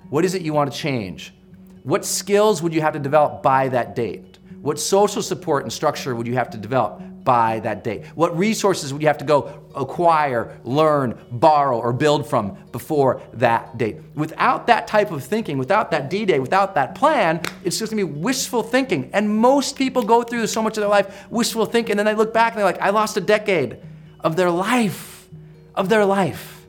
What 0.09 0.25
is 0.25 0.33
it 0.33 0.41
you 0.41 0.53
want 0.53 0.71
to 0.71 0.77
change? 0.77 1.33
What 1.83 2.05
skills 2.05 2.61
would 2.61 2.73
you 2.73 2.81
have 2.81 2.93
to 2.93 2.99
develop 2.99 3.41
by 3.41 3.69
that 3.69 3.95
date? 3.95 4.37
What 4.61 4.79
social 4.79 5.21
support 5.21 5.63
and 5.63 5.71
structure 5.71 6.15
would 6.15 6.27
you 6.27 6.33
have 6.33 6.49
to 6.49 6.57
develop 6.57 7.01
by 7.23 7.59
that 7.61 7.83
date? 7.83 8.05
What 8.15 8.37
resources 8.37 8.91
would 8.91 9.01
you 9.01 9.07
have 9.07 9.19
to 9.19 9.25
go 9.25 9.63
acquire, 9.75 10.59
learn, 10.63 11.17
borrow, 11.31 11.79
or 11.79 11.93
build 11.93 12.27
from 12.27 12.57
before 12.71 13.21
that 13.33 13.77
date? 13.77 13.97
Without 14.15 14.67
that 14.67 14.87
type 14.87 15.11
of 15.11 15.23
thinking, 15.23 15.57
without 15.57 15.91
that 15.91 16.09
D 16.09 16.25
Day, 16.25 16.39
without 16.39 16.75
that 16.75 16.95
plan, 16.95 17.41
it's 17.63 17.79
just 17.79 17.91
gonna 17.91 18.05
be 18.05 18.11
wishful 18.11 18.63
thinking. 18.63 19.09
And 19.13 19.37
most 19.37 19.77
people 19.77 20.03
go 20.03 20.23
through 20.23 20.47
so 20.47 20.61
much 20.61 20.77
of 20.77 20.81
their 20.81 20.89
life 20.89 21.27
wishful 21.29 21.65
thinking, 21.65 21.91
and 21.91 21.99
then 21.99 22.05
they 22.05 22.15
look 22.15 22.33
back 22.33 22.53
and 22.53 22.59
they're 22.59 22.65
like, 22.65 22.81
I 22.81 22.89
lost 22.89 23.15
a 23.15 23.21
decade 23.21 23.77
of 24.19 24.35
their 24.35 24.51
life, 24.51 25.29
of 25.75 25.87
their 25.87 26.03
life. 26.03 26.65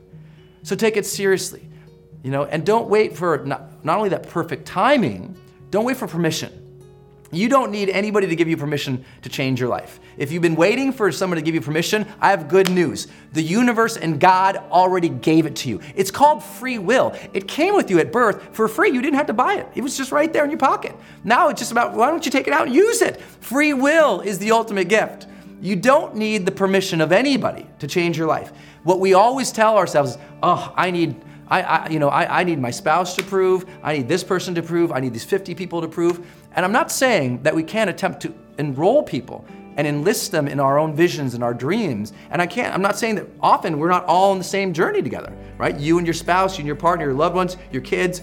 So 0.63 0.75
take 0.75 0.95
it 0.95 1.05
seriously. 1.05 1.67
You 2.23 2.29
know, 2.29 2.45
and 2.45 2.65
don't 2.65 2.87
wait 2.87 3.17
for 3.17 3.43
not, 3.45 3.70
not 3.83 3.97
only 3.97 4.09
that 4.09 4.27
perfect 4.29 4.65
timing, 4.65 5.35
don't 5.69 5.85
wait 5.85 5.97
for 5.97 6.07
permission. 6.07 6.57
You 7.33 7.47
don't 7.47 7.71
need 7.71 7.89
anybody 7.89 8.27
to 8.27 8.35
give 8.35 8.49
you 8.49 8.57
permission 8.57 9.05
to 9.21 9.29
change 9.29 9.57
your 9.57 9.69
life. 9.69 10.01
If 10.17 10.33
you've 10.33 10.41
been 10.41 10.55
waiting 10.55 10.91
for 10.91 11.11
someone 11.13 11.37
to 11.37 11.41
give 11.41 11.55
you 11.55 11.61
permission, 11.61 12.05
I 12.19 12.29
have 12.29 12.49
good 12.49 12.69
news. 12.69 13.07
The 13.31 13.41
universe 13.41 13.95
and 13.95 14.19
God 14.19 14.57
already 14.69 15.07
gave 15.07 15.45
it 15.45 15.55
to 15.57 15.69
you. 15.69 15.79
It's 15.95 16.11
called 16.11 16.43
free 16.43 16.77
will. 16.77 17.15
It 17.33 17.47
came 17.47 17.73
with 17.73 17.89
you 17.89 17.99
at 17.99 18.11
birth 18.11 18.53
for 18.53 18.67
free. 18.67 18.91
You 18.91 19.01
didn't 19.01 19.15
have 19.15 19.27
to 19.27 19.33
buy 19.33 19.55
it, 19.55 19.67
it 19.75 19.81
was 19.81 19.97
just 19.97 20.11
right 20.11 20.31
there 20.31 20.43
in 20.43 20.49
your 20.49 20.59
pocket. 20.59 20.93
Now 21.23 21.47
it's 21.47 21.61
just 21.61 21.71
about 21.71 21.93
why 21.93 22.09
don't 22.09 22.25
you 22.25 22.31
take 22.31 22.47
it 22.47 22.53
out 22.53 22.67
and 22.67 22.75
use 22.75 23.01
it? 23.01 23.21
Free 23.21 23.73
will 23.73 24.19
is 24.19 24.37
the 24.37 24.51
ultimate 24.51 24.89
gift. 24.89 25.27
You 25.61 25.77
don't 25.77 26.15
need 26.15 26.45
the 26.45 26.51
permission 26.51 26.99
of 26.99 27.11
anybody 27.11 27.67
to 27.79 27.87
change 27.87 28.17
your 28.17 28.27
life. 28.27 28.51
What 28.83 28.99
we 28.99 29.13
always 29.13 29.51
tell 29.51 29.77
ourselves 29.77 30.11
is, 30.11 30.17
oh, 30.43 30.73
I 30.75 30.91
need 30.91 31.15
I, 31.51 31.61
I 31.61 31.89
you 31.89 31.99
know, 31.99 32.07
I, 32.09 32.39
I 32.39 32.43
need 32.43 32.59
my 32.59 32.71
spouse 32.71 33.15
to 33.17 33.23
prove, 33.23 33.65
I 33.83 33.97
need 33.97 34.07
this 34.07 34.23
person 34.23 34.55
to 34.55 34.63
prove, 34.63 34.91
I 34.91 34.99
need 34.99 35.13
these 35.13 35.25
50 35.25 35.53
people 35.53 35.81
to 35.81 35.87
prove. 35.87 36.25
And 36.53 36.65
I'm 36.65 36.71
not 36.71 36.91
saying 36.91 37.43
that 37.43 37.53
we 37.53 37.61
can't 37.61 37.89
attempt 37.89 38.21
to 38.21 38.33
enroll 38.57 39.03
people 39.03 39.45
and 39.77 39.85
enlist 39.85 40.31
them 40.31 40.47
in 40.47 40.59
our 40.59 40.79
own 40.79 40.95
visions 40.95 41.33
and 41.33 41.43
our 41.43 41.53
dreams. 41.53 42.13
And 42.29 42.41
I 42.41 42.47
can't, 42.47 42.73
I'm 42.73 42.81
not 42.81 42.97
saying 42.97 43.15
that 43.15 43.27
often 43.41 43.77
we're 43.77 43.89
not 43.89 44.05
all 44.05 44.31
on 44.31 44.37
the 44.37 44.43
same 44.43 44.73
journey 44.73 45.01
together, 45.01 45.35
right? 45.57 45.77
You 45.77 45.97
and 45.97 46.07
your 46.07 46.13
spouse, 46.13 46.57
you 46.57 46.61
and 46.61 46.67
your 46.67 46.75
partner, 46.75 47.05
your 47.05 47.13
loved 47.13 47.35
ones, 47.35 47.57
your 47.71 47.81
kids. 47.81 48.21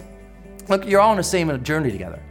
Look, 0.69 0.87
you're 0.87 1.01
all 1.01 1.11
on 1.11 1.17
the 1.17 1.23
same 1.23 1.63
journey 1.63 1.91
together. 1.91 2.23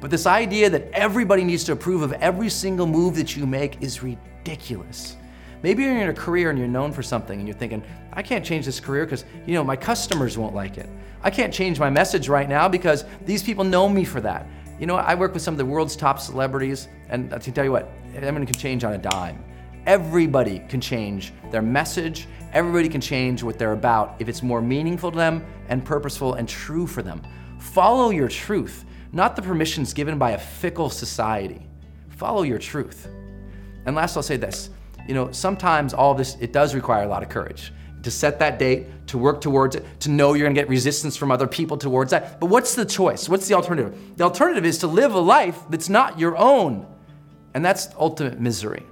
But 0.00 0.10
this 0.10 0.26
idea 0.26 0.68
that 0.70 0.90
everybody 0.92 1.44
needs 1.44 1.64
to 1.64 1.72
approve 1.72 2.02
of 2.02 2.12
every 2.14 2.50
single 2.50 2.86
move 2.86 3.16
that 3.16 3.36
you 3.36 3.46
make 3.46 3.80
is 3.82 4.02
ridiculous. 4.02 5.16
Maybe 5.62 5.82
you're 5.82 5.98
in 5.98 6.08
a 6.08 6.14
career 6.14 6.50
and 6.50 6.58
you're 6.58 6.68
known 6.68 6.92
for 6.92 7.02
something 7.02 7.38
and 7.38 7.48
you're 7.48 7.56
thinking, 7.56 7.82
I 8.12 8.22
can't 8.22 8.44
change 8.44 8.66
this 8.66 8.80
career 8.80 9.04
because, 9.04 9.24
you 9.46 9.54
know, 9.54 9.64
my 9.64 9.76
customers 9.76 10.38
won't 10.38 10.54
like 10.54 10.78
it. 10.78 10.88
I 11.22 11.30
can't 11.30 11.52
change 11.52 11.78
my 11.78 11.90
message 11.90 12.28
right 12.28 12.48
now 12.48 12.68
because 12.68 13.04
these 13.24 13.42
people 13.42 13.64
know 13.64 13.88
me 13.88 14.04
for 14.04 14.20
that. 14.20 14.46
You 14.78 14.86
know, 14.86 14.96
I 14.96 15.14
work 15.14 15.32
with 15.32 15.42
some 15.42 15.54
of 15.54 15.58
the 15.58 15.64
world's 15.64 15.96
top 15.96 16.20
celebrities, 16.20 16.88
and 17.08 17.32
I 17.32 17.38
can 17.38 17.52
tell 17.54 17.64
you 17.64 17.72
what, 17.72 17.90
everyone 18.14 18.44
can 18.44 18.54
change 18.54 18.84
on 18.84 18.92
a 18.92 18.98
dime. 18.98 19.42
Everybody 19.86 20.58
can 20.68 20.80
change 20.80 21.32
their 21.50 21.62
message. 21.62 22.26
Everybody 22.52 22.88
can 22.88 23.00
change 23.00 23.42
what 23.42 23.58
they're 23.58 23.72
about 23.72 24.16
if 24.18 24.28
it's 24.28 24.42
more 24.42 24.60
meaningful 24.60 25.10
to 25.10 25.16
them 25.16 25.44
and 25.68 25.84
purposeful 25.84 26.34
and 26.34 26.48
true 26.48 26.86
for 26.86 27.02
them. 27.02 27.22
Follow 27.58 28.10
your 28.10 28.28
truth, 28.28 28.84
not 29.12 29.34
the 29.34 29.42
permissions 29.42 29.94
given 29.94 30.18
by 30.18 30.32
a 30.32 30.38
fickle 30.38 30.90
society. 30.90 31.66
Follow 32.10 32.42
your 32.42 32.58
truth. 32.58 33.08
And 33.86 33.96
last, 33.96 34.16
I'll 34.16 34.22
say 34.22 34.36
this 34.36 34.70
you 35.08 35.14
know, 35.14 35.30
sometimes 35.32 35.94
all 35.94 36.14
this, 36.14 36.36
it 36.40 36.52
does 36.52 36.74
require 36.74 37.04
a 37.04 37.08
lot 37.08 37.22
of 37.22 37.28
courage 37.28 37.72
to 38.02 38.10
set 38.10 38.38
that 38.38 38.58
date, 38.58 38.86
to 39.08 39.18
work 39.18 39.40
towards 39.40 39.74
it, 39.74 39.84
to 40.00 40.10
know 40.10 40.34
you're 40.34 40.46
gonna 40.46 40.54
get 40.54 40.68
resistance 40.68 41.16
from 41.16 41.32
other 41.32 41.46
people 41.46 41.76
towards 41.76 42.12
that. 42.12 42.38
But 42.38 42.46
what's 42.46 42.74
the 42.74 42.84
choice? 42.84 43.28
What's 43.28 43.48
the 43.48 43.54
alternative? 43.54 44.16
The 44.16 44.24
alternative 44.24 44.64
is 44.64 44.78
to 44.78 44.86
live 44.86 45.14
a 45.14 45.20
life 45.20 45.58
that's 45.70 45.88
not 45.88 46.18
your 46.18 46.36
own. 46.36 46.86
and 47.54 47.64
that's 47.64 47.88
ultimate 47.98 48.38
misery. 48.38 48.82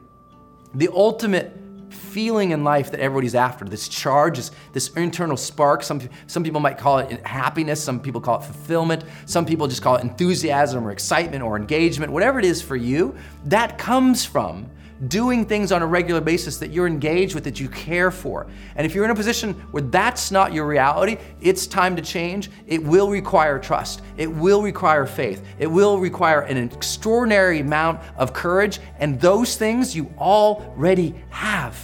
The 0.75 0.88
ultimate 0.88 1.52
feeling 1.90 2.52
in 2.52 2.64
life 2.64 2.90
that 2.92 3.00
everybody's 3.00 3.35
after, 3.35 3.64
this 3.64 3.88
charge, 3.88 4.38
this, 4.38 4.50
this 4.73 4.88
internal 4.90 5.37
spark. 5.37 5.83
Some, 5.83 6.00
some 6.26 6.42
people 6.42 6.61
might 6.61 6.78
call 6.78 6.99
it 6.99 7.26
happiness, 7.26 7.83
some 7.83 8.00
people 8.00 8.21
call 8.21 8.40
it 8.40 8.44
fulfillment, 8.44 9.04
some 9.26 9.44
people 9.44 9.66
just 9.66 9.83
call 9.83 9.97
it 9.97 10.02
enthusiasm 10.02 10.87
or 10.87 10.92
excitement 10.92 11.42
or 11.42 11.56
engagement, 11.56 12.11
whatever 12.11 12.38
it 12.38 12.44
is 12.44 12.62
for 12.62 12.76
you, 12.76 13.14
that 13.44 13.78
comes 13.78 14.25
from 14.25 14.71
doing 15.08 15.44
things 15.44 15.73
on 15.73 15.82
a 15.82 15.87
regular 15.87 16.20
basis 16.20 16.58
that 16.58 16.70
you're 16.70 16.87
engaged 16.87 17.34
with, 17.34 17.44
that 17.44 17.58
you 17.58 17.68
care 17.68 18.11
for. 18.11 18.46
And 18.76 18.87
if 18.87 18.94
you're 18.94 19.04
in 19.04 19.11
a 19.11 19.14
position 19.14 19.54
where 19.70 19.82
that's 19.82 20.30
not 20.30 20.52
your 20.52 20.66
reality, 20.66 21.16
it's 21.40 21.66
time 21.66 21.96
to 21.96 22.02
change. 22.02 22.50
It 22.66 22.82
will 22.82 23.11
require 23.11 23.58
trust. 23.58 24.02
It 24.16 24.30
will 24.30 24.62
require 24.62 25.06
faith. 25.06 25.44
It 25.58 25.66
will 25.66 25.99
require 25.99 26.40
an 26.42 26.56
extraordinary 26.56 27.61
amount 27.61 28.00
of 28.16 28.32
courage. 28.32 28.80
And 28.99 29.20
those 29.20 29.56
things 29.56 29.96
you 29.96 30.12
already 30.18 31.14
have. 31.30 31.76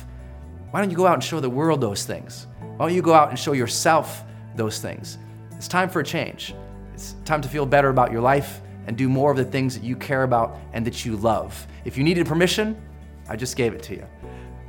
Why 0.71 0.81
don't 0.81 0.91
you 0.91 0.97
go 0.97 1.07
out 1.07 1.15
and 1.15 1.25
show 1.25 1.41
the 1.41 1.51
world 1.51 1.81
those 1.81 2.05
things? 2.05 2.47
Why 2.61 2.87
don't 2.87 2.95
you 2.95 3.03
go 3.03 3.15
out 3.15 3.31
and 3.31 3.39
show 3.39 3.53
yourself 3.53 4.23
those 4.55 4.79
things? 4.79 5.19
It's 5.57 5.69
time 5.69 5.89
for 5.89 6.01
a 6.01 6.05
change. 6.05 6.55
It's 6.95 7.17
time 7.25 7.43
to 7.43 7.49
feel 7.49 7.67
better 7.67 7.89
about 7.89 8.13
your 8.13 8.21
life 8.21 8.61
and 8.87 8.97
do 8.97 9.09
more 9.09 9.31
of 9.31 9.37
the 9.37 9.45
things 9.45 9.75
that 9.75 9.85
you 9.85 9.97
care 9.97 10.23
about 10.23 10.59
and 10.73 10.87
that 10.87 11.05
you 11.05 11.17
love. 11.17 11.67
If 11.85 11.99
you 11.99 12.05
needed 12.05 12.27
permission, 12.27 12.81
I 13.31 13.37
just 13.37 13.57
gave 13.57 13.75
it 13.75 13.83
to 13.85 13.95
you. 13.95 14.05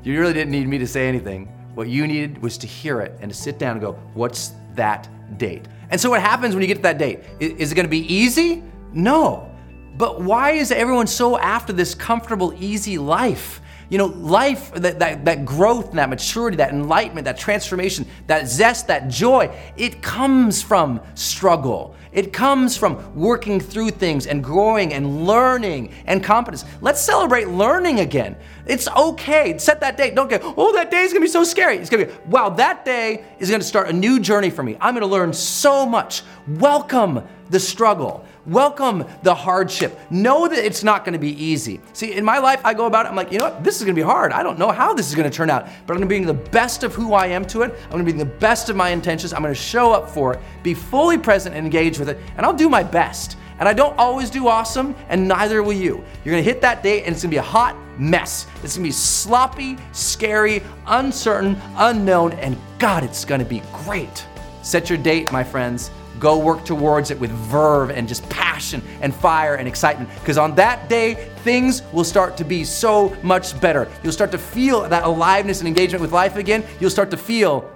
You 0.03 0.19
really 0.19 0.33
didn't 0.33 0.51
need 0.51 0.67
me 0.67 0.77
to 0.77 0.87
say 0.87 1.07
anything. 1.07 1.47
What 1.73 1.89
you 1.89 2.05
needed 2.05 2.41
was 2.43 2.59
to 2.59 2.67
hear 2.67 3.01
it 3.01 3.17
and 3.19 3.31
to 3.31 3.35
sit 3.35 3.57
down 3.57 3.71
and 3.71 3.81
go, 3.81 3.93
what's 4.13 4.53
that 4.75 5.09
date? 5.37 5.67
And 5.89 5.99
so 5.99 6.11
what 6.11 6.21
happens 6.21 6.53
when 6.53 6.61
you 6.61 6.67
get 6.67 6.75
to 6.75 6.83
that 6.83 6.99
date? 6.99 7.21
Is 7.39 7.71
it 7.71 7.75
gonna 7.75 7.87
be 7.87 8.13
easy? 8.13 8.63
No. 8.93 9.49
But 9.97 10.21
why 10.21 10.51
is 10.51 10.71
everyone 10.71 11.07
so 11.07 11.39
after 11.39 11.73
this 11.73 11.95
comfortable, 11.95 12.53
easy 12.59 12.99
life? 12.99 13.61
You 13.89 13.97
know, 13.97 14.05
life, 14.05 14.71
that, 14.75 14.99
that, 14.99 15.25
that 15.25 15.43
growth, 15.43 15.89
and 15.89 15.99
that 15.99 16.09
maturity, 16.09 16.57
that 16.57 16.71
enlightenment, 16.71 17.25
that 17.25 17.37
transformation, 17.37 18.05
that 18.27 18.47
zest, 18.47 18.87
that 18.87 19.07
joy, 19.07 19.53
it 19.75 20.03
comes 20.03 20.61
from 20.61 21.01
struggle. 21.15 21.95
It 22.11 22.33
comes 22.33 22.75
from 22.75 23.15
working 23.15 23.59
through 23.59 23.91
things 23.91 24.27
and 24.27 24.43
growing 24.43 24.93
and 24.93 25.25
learning 25.25 25.93
and 26.05 26.23
competence. 26.23 26.65
Let's 26.81 27.01
celebrate 27.01 27.47
learning 27.47 28.01
again. 28.01 28.35
It's 28.65 28.87
okay. 28.89 29.57
Set 29.57 29.79
that 29.79 29.95
date. 29.95 30.13
Don't 30.13 30.29
get, 30.29 30.41
oh, 30.43 30.73
that 30.73 30.91
day 30.91 31.03
is 31.03 31.13
gonna 31.13 31.23
be 31.23 31.29
so 31.29 31.43
scary. 31.43 31.77
It's 31.77 31.89
gonna 31.89 32.05
be, 32.05 32.11
wow, 32.27 32.49
that 32.49 32.83
day 32.83 33.23
is 33.39 33.49
gonna 33.49 33.63
start 33.63 33.89
a 33.89 33.93
new 33.93 34.19
journey 34.19 34.49
for 34.49 34.63
me. 34.63 34.77
I'm 34.81 34.93
gonna 34.93 35.05
learn 35.05 35.31
so 35.31 35.85
much. 35.85 36.23
Welcome 36.47 37.25
the 37.49 37.59
struggle. 37.59 38.25
Welcome 38.47 39.05
the 39.21 39.35
hardship. 39.35 39.99
Know 40.09 40.47
that 40.47 40.57
it's 40.57 40.83
not 40.83 41.05
gonna 41.05 41.19
be 41.19 41.31
easy. 41.43 41.79
See, 41.93 42.13
in 42.13 42.25
my 42.25 42.39
life, 42.39 42.59
I 42.63 42.73
go 42.73 42.87
about 42.87 43.05
it, 43.05 43.09
I'm 43.09 43.15
like, 43.15 43.31
you 43.31 43.37
know 43.37 43.43
what, 43.43 43.63
this 43.63 43.77
is 43.77 43.83
gonna 43.83 43.93
be 43.93 44.01
hard. 44.01 44.33
I 44.33 44.41
don't 44.41 44.57
know 44.57 44.71
how 44.71 44.95
this 44.95 45.09
is 45.09 45.13
gonna 45.13 45.29
turn 45.29 45.51
out, 45.51 45.67
but 45.85 45.93
I'm 45.93 45.99
gonna 45.99 46.07
bring 46.07 46.25
the 46.25 46.33
best 46.33 46.83
of 46.83 46.95
who 46.95 47.13
I 47.13 47.27
am 47.27 47.45
to 47.45 47.61
it. 47.61 47.75
I'm 47.85 47.91
gonna 47.91 48.03
bring 48.03 48.17
the 48.17 48.25
best 48.25 48.71
of 48.71 48.75
my 48.75 48.89
intentions. 48.89 49.31
I'm 49.31 49.43
gonna 49.43 49.53
show 49.53 49.91
up 49.91 50.09
for 50.09 50.33
it, 50.33 50.39
be 50.63 50.73
fully 50.73 51.19
present 51.19 51.55
and 51.55 51.63
engaged 51.63 51.99
with 51.99 52.09
it, 52.09 52.17
and 52.35 52.43
I'll 52.43 52.51
do 52.51 52.67
my 52.67 52.81
best. 52.81 53.37
And 53.59 53.69
I 53.69 53.73
don't 53.73 53.95
always 53.99 54.31
do 54.31 54.47
awesome, 54.47 54.95
and 55.09 55.27
neither 55.27 55.61
will 55.61 55.73
you. 55.73 56.03
You're 56.25 56.33
gonna 56.33 56.41
hit 56.41 56.61
that 56.61 56.81
date, 56.81 57.03
and 57.03 57.13
it's 57.13 57.21
gonna 57.21 57.29
be 57.29 57.37
a 57.37 57.43
hot 57.43 57.75
mess. 57.99 58.47
It's 58.63 58.75
gonna 58.75 58.87
be 58.87 58.91
sloppy, 58.91 59.77
scary, 59.91 60.63
uncertain, 60.87 61.61
unknown, 61.75 62.31
and 62.33 62.57
God, 62.79 63.03
it's 63.03 63.23
gonna 63.23 63.45
be 63.45 63.61
great. 63.71 64.25
Set 64.63 64.89
your 64.89 64.97
date, 64.97 65.31
my 65.31 65.43
friends 65.43 65.91
Go 66.21 66.37
work 66.37 66.63
towards 66.65 67.09
it 67.09 67.19
with 67.19 67.31
verve 67.31 67.89
and 67.89 68.07
just 68.07 68.29
passion 68.29 68.83
and 69.01 69.13
fire 69.13 69.55
and 69.55 69.67
excitement. 69.67 70.07
Because 70.19 70.37
on 70.37 70.53
that 70.53 70.87
day, 70.87 71.15
things 71.37 71.81
will 71.91 72.03
start 72.03 72.37
to 72.37 72.43
be 72.43 72.63
so 72.63 73.17
much 73.23 73.59
better. 73.59 73.89
You'll 74.03 74.13
start 74.13 74.31
to 74.33 74.37
feel 74.37 74.87
that 74.87 75.03
aliveness 75.03 75.59
and 75.59 75.67
engagement 75.67 75.99
with 75.99 76.11
life 76.11 76.35
again. 76.35 76.63
You'll 76.79 76.91
start 76.91 77.09
to 77.09 77.17
feel 77.17 77.69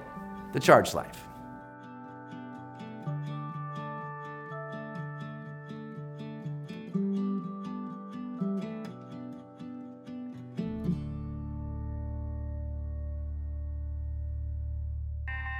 the 0.53 0.59
charged 0.59 0.93
life. 0.93 1.23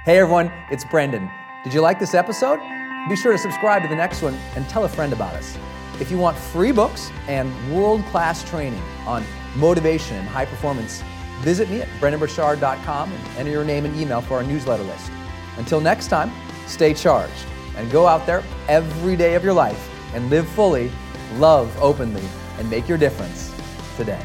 Hey 0.04 0.20
everyone, 0.20 0.52
it's 0.70 0.84
Brendon. 0.84 1.28
Did 1.64 1.74
you 1.74 1.80
like 1.80 1.98
this 1.98 2.14
episode? 2.14 2.60
Be 3.08 3.16
sure 3.16 3.32
to 3.32 3.38
subscribe 3.38 3.82
to 3.82 3.88
the 3.88 3.96
next 3.96 4.22
one 4.22 4.34
and 4.54 4.68
tell 4.68 4.84
a 4.84 4.88
friend 4.88 5.12
about 5.12 5.34
us. 5.34 5.56
If 6.00 6.10
you 6.10 6.18
want 6.18 6.36
free 6.36 6.72
books 6.72 7.10
and 7.26 7.50
world 7.74 8.04
class 8.06 8.48
training 8.48 8.82
on 9.06 9.24
motivation 9.56 10.16
and 10.16 10.28
high 10.28 10.44
performance, 10.44 11.02
visit 11.40 11.68
me 11.70 11.80
at 11.80 11.88
brendonburchard.com 12.00 13.12
and 13.12 13.38
enter 13.38 13.50
your 13.50 13.64
name 13.64 13.84
and 13.84 13.96
email 13.96 14.20
for 14.20 14.34
our 14.34 14.42
newsletter 14.42 14.82
list. 14.84 15.10
Until 15.56 15.80
next 15.80 16.08
time, 16.08 16.30
stay 16.66 16.94
charged 16.94 17.46
and 17.76 17.90
go 17.90 18.06
out 18.06 18.26
there 18.26 18.42
every 18.68 19.16
day 19.16 19.34
of 19.34 19.42
your 19.44 19.54
life 19.54 19.90
and 20.14 20.30
live 20.30 20.48
fully, 20.50 20.90
love 21.34 21.74
openly, 21.82 22.24
and 22.58 22.70
make 22.70 22.88
your 22.88 22.98
difference 22.98 23.54
today. 23.96 24.24